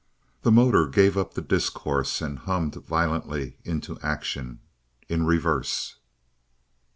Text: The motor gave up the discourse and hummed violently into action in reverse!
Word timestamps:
The 0.41 0.51
motor 0.51 0.87
gave 0.87 1.15
up 1.15 1.35
the 1.35 1.43
discourse 1.43 2.21
and 2.23 2.39
hummed 2.39 2.73
violently 2.73 3.57
into 3.63 3.99
action 4.01 4.59
in 5.07 5.27
reverse! 5.27 5.97